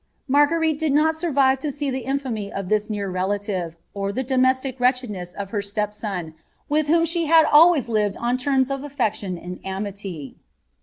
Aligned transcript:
Marguerite 0.27 0.79
did 0.79 0.93
not 0.93 1.13
survive 1.15 1.59
to 1.59 1.67
aea 1.67 1.93
Ac 1.93 1.99
infamy 1.99 2.51
of 2.51 2.69
this 2.69 2.89
near 2.89 3.07
relative, 3.07 3.75
or 3.93 4.11
the 4.11 4.23
domestic 4.23 4.79
wretchedness 4.79 5.35
of 5.35 5.51
her 5.51 5.61
W^ 5.61 5.93
son, 5.93 6.33
with 6.67 6.87
whom 6.87 7.05
she 7.05 7.27
had 7.27 7.45
always 7.45 7.87
lived 7.87 8.17
on 8.17 8.35
terms 8.35 8.71
of 8.71 8.83
affection 8.83 9.37
and 9.37 9.61
aniisr. 9.61 10.33